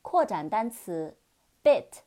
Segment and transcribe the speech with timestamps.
[0.03, 1.19] 扩展单词
[1.65, 1.99] bit，b-i-t，bit，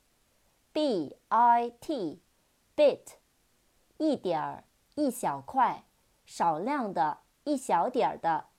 [3.98, 4.64] 一点儿，
[4.96, 5.86] 一小块，
[6.26, 8.50] 少量的，一小点儿的。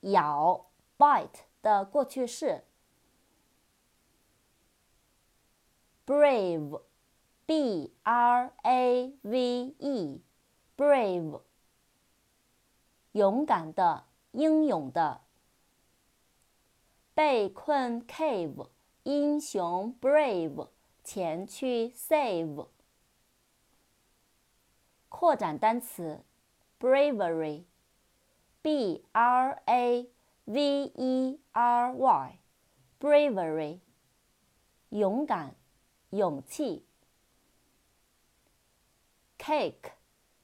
[0.00, 2.64] 咬 bite 的过去式。
[6.04, 6.82] brave。
[7.52, 11.42] B R A V E，brave，
[13.12, 15.20] 勇敢的，英勇的。
[17.12, 18.70] 被困 cave，
[19.02, 20.70] 英雄 brave，
[21.04, 22.68] 前去 save。
[25.10, 26.24] 扩展单词
[26.80, 27.66] bravery，B
[29.12, 30.10] R A
[30.46, 33.80] V E R Y，bravery，
[34.88, 35.54] 勇敢，
[36.08, 36.86] 勇气。
[39.44, 39.90] Cake,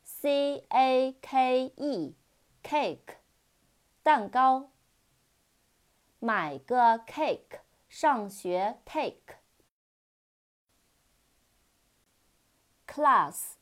[0.02, 2.16] c a k e,
[2.64, 3.18] cake，
[4.02, 4.72] 蛋糕。
[6.18, 9.36] 买个 cake，上学 take。
[12.88, 13.52] class,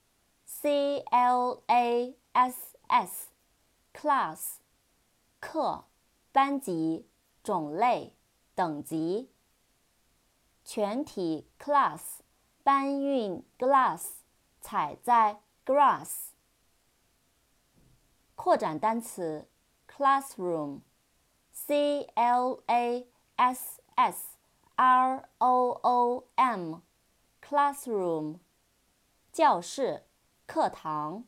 [0.46, 3.28] c l a s s,
[3.92, 4.54] class，
[5.38, 5.84] 课，
[6.32, 7.06] 班级，
[7.42, 8.16] 种类，
[8.54, 9.30] 等级。
[10.64, 12.20] 全体 class，
[12.62, 14.22] 搬运 glass。
[14.66, 16.31] 踩在 grass。
[18.34, 19.47] 扩展单词
[19.88, 20.82] classroom，c
[22.16, 23.06] l a
[23.37, 24.37] s s
[24.75, 28.41] r o o m，classroom，
[29.31, 30.03] 教室、
[30.49, 31.22] 课堂。